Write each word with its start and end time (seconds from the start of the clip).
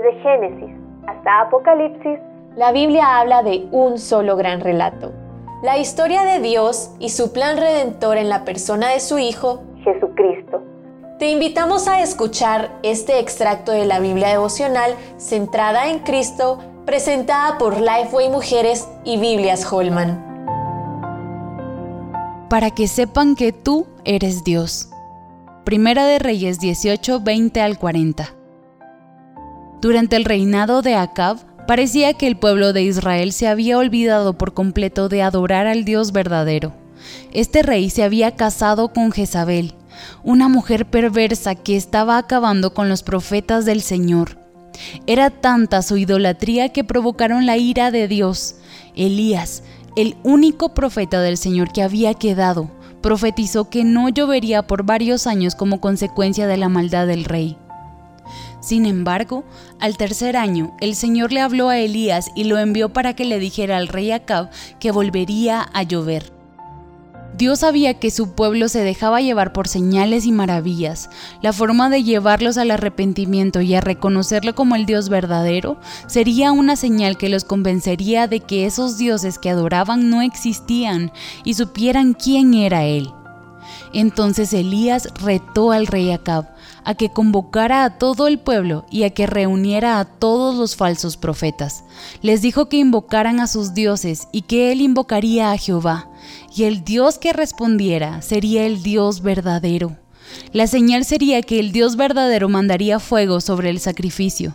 Desde 0.00 0.18
Génesis 0.22 0.70
hasta 1.06 1.42
Apocalipsis, 1.42 2.18
la 2.56 2.72
Biblia 2.72 3.18
habla 3.18 3.42
de 3.42 3.66
un 3.70 3.98
solo 3.98 4.34
gran 4.36 4.60
relato. 4.60 5.12
La 5.62 5.76
historia 5.76 6.22
de 6.22 6.40
Dios 6.40 6.94
y 6.98 7.10
su 7.10 7.34
plan 7.34 7.58
redentor 7.58 8.16
en 8.16 8.30
la 8.30 8.44
persona 8.46 8.88
de 8.88 9.00
su 9.00 9.18
Hijo, 9.18 9.62
Jesucristo. 9.84 10.62
Te 11.18 11.28
invitamos 11.28 11.86
a 11.86 12.00
escuchar 12.00 12.70
este 12.82 13.18
extracto 13.18 13.72
de 13.72 13.84
la 13.84 14.00
Biblia 14.00 14.28
devocional 14.28 14.94
centrada 15.18 15.90
en 15.90 15.98
Cristo, 15.98 16.58
presentada 16.86 17.58
por 17.58 17.78
Lifeway 17.78 18.30
Mujeres 18.30 18.88
y 19.04 19.18
Biblias 19.18 19.70
Holman. 19.70 20.18
Para 22.48 22.70
que 22.70 22.88
sepan 22.88 23.34
que 23.34 23.52
tú 23.52 23.86
eres 24.04 24.44
Dios. 24.44 24.90
Primera 25.64 26.06
de 26.06 26.18
Reyes 26.18 26.58
18, 26.58 27.20
20 27.20 27.60
al 27.60 27.78
40. 27.78 28.39
Durante 29.80 30.16
el 30.16 30.26
reinado 30.26 30.82
de 30.82 30.94
Acab, 30.94 31.38
parecía 31.66 32.12
que 32.12 32.26
el 32.26 32.36
pueblo 32.36 32.74
de 32.74 32.82
Israel 32.82 33.32
se 33.32 33.48
había 33.48 33.78
olvidado 33.78 34.36
por 34.36 34.52
completo 34.52 35.08
de 35.08 35.22
adorar 35.22 35.66
al 35.66 35.84
Dios 35.84 36.12
verdadero. 36.12 36.74
Este 37.32 37.62
rey 37.62 37.88
se 37.88 38.02
había 38.02 38.36
casado 38.36 38.92
con 38.92 39.10
Jezabel, 39.10 39.74
una 40.22 40.48
mujer 40.48 40.84
perversa 40.84 41.54
que 41.54 41.76
estaba 41.76 42.18
acabando 42.18 42.74
con 42.74 42.90
los 42.90 43.02
profetas 43.02 43.64
del 43.64 43.80
Señor. 43.80 44.36
Era 45.06 45.30
tanta 45.30 45.80
su 45.80 45.96
idolatría 45.96 46.70
que 46.70 46.84
provocaron 46.84 47.46
la 47.46 47.56
ira 47.56 47.90
de 47.90 48.06
Dios. 48.06 48.56
Elías, 48.96 49.62
el 49.96 50.16
único 50.24 50.74
profeta 50.74 51.22
del 51.22 51.38
Señor 51.38 51.72
que 51.72 51.82
había 51.82 52.12
quedado, 52.12 52.70
profetizó 53.00 53.70
que 53.70 53.84
no 53.84 54.10
llovería 54.10 54.66
por 54.66 54.84
varios 54.84 55.26
años 55.26 55.54
como 55.54 55.80
consecuencia 55.80 56.46
de 56.46 56.58
la 56.58 56.68
maldad 56.68 57.06
del 57.06 57.24
rey. 57.24 57.56
Sin 58.60 58.84
embargo, 58.86 59.44
al 59.78 59.96
tercer 59.96 60.36
año, 60.36 60.76
el 60.80 60.94
Señor 60.94 61.32
le 61.32 61.40
habló 61.40 61.68
a 61.70 61.78
Elías 61.78 62.30
y 62.34 62.44
lo 62.44 62.58
envió 62.58 62.92
para 62.92 63.14
que 63.14 63.24
le 63.24 63.38
dijera 63.38 63.78
al 63.78 63.88
rey 63.88 64.10
Acab 64.12 64.50
que 64.78 64.90
volvería 64.90 65.66
a 65.72 65.82
llover. 65.82 66.40
Dios 67.40 67.60
sabía 67.60 67.94
que 67.94 68.10
su 68.10 68.34
pueblo 68.34 68.68
se 68.68 68.84
dejaba 68.84 69.22
llevar 69.22 69.54
por 69.54 69.66
señales 69.66 70.26
y 70.26 70.32
maravillas. 70.32 71.08
La 71.40 71.54
forma 71.54 71.88
de 71.88 72.02
llevarlos 72.02 72.58
al 72.58 72.70
arrepentimiento 72.70 73.62
y 73.62 73.74
a 73.74 73.80
reconocerlo 73.80 74.54
como 74.54 74.76
el 74.76 74.84
Dios 74.84 75.08
verdadero 75.08 75.80
sería 76.06 76.52
una 76.52 76.76
señal 76.76 77.16
que 77.16 77.30
los 77.30 77.44
convencería 77.44 78.26
de 78.26 78.40
que 78.40 78.66
esos 78.66 78.98
dioses 78.98 79.38
que 79.38 79.48
adoraban 79.48 80.10
no 80.10 80.20
existían 80.20 81.12
y 81.42 81.54
supieran 81.54 82.12
quién 82.12 82.52
era 82.52 82.84
Él. 82.84 83.10
Entonces 83.94 84.52
Elías 84.52 85.08
retó 85.22 85.72
al 85.72 85.86
rey 85.86 86.10
Acab 86.10 86.46
a 86.84 86.94
que 86.94 87.10
convocara 87.10 87.84
a 87.84 87.98
todo 87.98 88.26
el 88.26 88.38
pueblo 88.38 88.86
y 88.90 89.04
a 89.04 89.10
que 89.10 89.26
reuniera 89.26 89.98
a 89.98 90.04
todos 90.04 90.56
los 90.56 90.76
falsos 90.76 91.16
profetas. 91.16 91.84
Les 92.22 92.42
dijo 92.42 92.68
que 92.68 92.78
invocaran 92.78 93.40
a 93.40 93.46
sus 93.46 93.74
dioses 93.74 94.28
y 94.32 94.42
que 94.42 94.72
él 94.72 94.80
invocaría 94.80 95.52
a 95.52 95.56
Jehová, 95.56 96.08
y 96.54 96.64
el 96.64 96.84
Dios 96.84 97.18
que 97.18 97.32
respondiera 97.32 98.22
sería 98.22 98.66
el 98.66 98.82
Dios 98.82 99.22
verdadero. 99.22 99.96
La 100.52 100.66
señal 100.66 101.04
sería 101.04 101.42
que 101.42 101.60
el 101.60 101.72
Dios 101.72 101.96
verdadero 101.96 102.48
mandaría 102.48 102.98
fuego 102.98 103.40
sobre 103.40 103.70
el 103.70 103.80
sacrificio. 103.80 104.54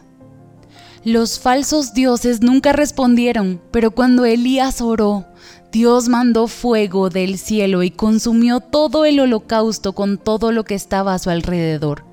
Los 1.03 1.39
falsos 1.39 1.93
dioses 1.93 2.41
nunca 2.41 2.73
respondieron, 2.73 3.61
pero 3.71 3.91
cuando 3.91 4.25
Elías 4.25 4.81
oró, 4.81 5.25
Dios 5.71 6.07
mandó 6.07 6.47
fuego 6.47 7.09
del 7.09 7.37
cielo 7.37 7.83
y 7.83 7.91
consumió 7.91 8.59
todo 8.59 9.05
el 9.05 9.19
holocausto 9.19 9.93
con 9.93 10.17
todo 10.17 10.51
lo 10.51 10.63
que 10.63 10.73
estaba 10.73 11.13
a 11.13 11.19
su 11.19 11.29
alrededor. 11.29 12.05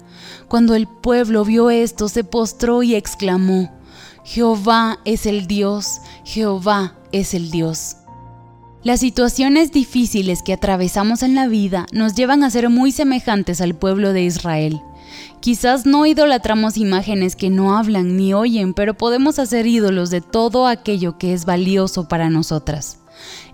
Cuando 0.48 0.74
el 0.74 0.86
pueblo 0.86 1.44
vio 1.44 1.70
esto, 1.70 2.08
se 2.08 2.24
postró 2.24 2.82
y 2.82 2.94
exclamó, 2.94 3.72
Jehová 4.24 4.98
es 5.04 5.26
el 5.26 5.46
Dios, 5.46 6.00
Jehová 6.24 6.94
es 7.10 7.34
el 7.34 7.50
Dios. 7.50 7.96
Las 8.84 9.00
situaciones 9.00 9.70
difíciles 9.70 10.42
que 10.42 10.52
atravesamos 10.52 11.22
en 11.22 11.34
la 11.34 11.46
vida 11.46 11.86
nos 11.92 12.14
llevan 12.14 12.42
a 12.42 12.50
ser 12.50 12.68
muy 12.68 12.90
semejantes 12.90 13.60
al 13.60 13.74
pueblo 13.74 14.12
de 14.12 14.22
Israel. 14.24 14.80
Quizás 15.40 15.86
no 15.86 16.04
idolatramos 16.06 16.76
imágenes 16.76 17.36
que 17.36 17.50
no 17.50 17.76
hablan 17.76 18.16
ni 18.16 18.34
oyen, 18.34 18.74
pero 18.74 18.94
podemos 18.94 19.38
hacer 19.38 19.66
ídolos 19.66 20.10
de 20.10 20.20
todo 20.20 20.66
aquello 20.66 21.18
que 21.18 21.32
es 21.32 21.44
valioso 21.44 22.08
para 22.08 22.30
nosotras. 22.30 22.98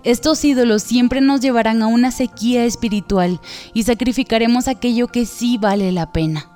Estos 0.03 0.43
ídolos 0.45 0.83
siempre 0.83 1.21
nos 1.21 1.41
llevarán 1.41 1.81
a 1.83 1.87
una 1.87 2.11
sequía 2.11 2.65
espiritual 2.65 3.39
y 3.73 3.83
sacrificaremos 3.83 4.67
aquello 4.67 5.07
que 5.07 5.25
sí 5.25 5.57
vale 5.57 5.91
la 5.91 6.11
pena. 6.11 6.48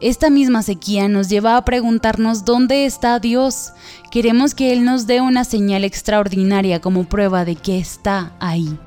Esta 0.00 0.30
misma 0.30 0.62
sequía 0.62 1.08
nos 1.08 1.28
lleva 1.28 1.56
a 1.56 1.64
preguntarnos 1.64 2.44
dónde 2.44 2.86
está 2.86 3.18
Dios. 3.18 3.72
Queremos 4.10 4.54
que 4.54 4.72
Él 4.72 4.84
nos 4.84 5.06
dé 5.06 5.20
una 5.20 5.44
señal 5.44 5.84
extraordinaria 5.84 6.80
como 6.80 7.04
prueba 7.04 7.44
de 7.44 7.56
que 7.56 7.78
está 7.78 8.32
ahí. 8.40 8.78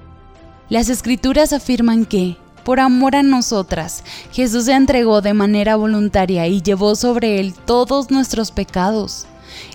Las 0.70 0.90
escrituras 0.90 1.54
afirman 1.54 2.06
que, 2.06 2.38
por 2.64 2.80
amor 2.80 3.16
a 3.16 3.24
nosotras, 3.24 4.04
Jesús 4.32 4.66
se 4.66 4.74
entregó 4.74 5.22
de 5.22 5.34
manera 5.34 5.76
voluntaria 5.76 6.48
y 6.48 6.62
llevó 6.62 6.96
sobre 6.96 7.40
Él 7.40 7.54
todos 7.54 8.10
nuestros 8.10 8.52
pecados. 8.52 9.28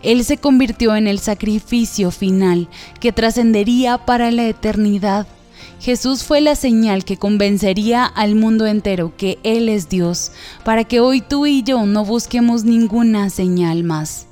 Él 0.03 0.25
se 0.25 0.39
convirtió 0.39 0.97
en 0.97 1.07
el 1.07 1.19
sacrificio 1.19 2.11
final 2.11 2.69
que 3.01 3.13
trascendería 3.13 3.99
para 3.99 4.31
la 4.31 4.49
eternidad. 4.49 5.27
Jesús 5.81 6.25
fue 6.25 6.41
la 6.41 6.57
señal 6.57 7.05
que 7.05 7.17
convencería 7.17 8.05
al 8.05 8.35
mundo 8.35 8.67
entero 8.67 9.13
que 9.17 9.39
Él 9.45 9.69
es 9.69 9.89
Dios, 9.89 10.33
para 10.65 10.83
que 10.85 11.01
hoy 11.01 11.21
tú 11.21 11.47
y 11.47 11.63
yo 11.63 11.87
no 11.87 12.05
busquemos 12.05 12.65
ninguna 12.65 13.31
señal 13.31 13.85
más. 13.85 14.27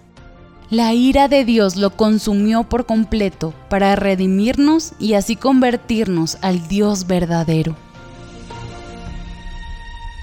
La 0.68 0.92
ira 0.92 1.28
de 1.28 1.44
Dios 1.44 1.76
lo 1.76 1.90
consumió 1.90 2.64
por 2.64 2.86
completo 2.86 3.54
para 3.70 3.94
redimirnos 3.94 4.94
y 4.98 5.14
así 5.14 5.36
convertirnos 5.36 6.38
al 6.42 6.66
Dios 6.66 7.06
verdadero. 7.06 7.76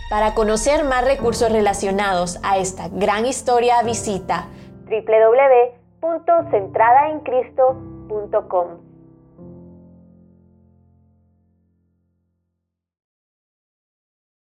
Para 0.10 0.36
conocer 0.36 0.84
más 0.84 1.06
recursos 1.06 1.50
relacionados 1.50 2.40
a 2.44 2.58
esta 2.58 2.90
gran 2.90 3.26
historia, 3.26 3.82
visita 3.84 4.50
www.centradaencristo.com. 6.02 8.93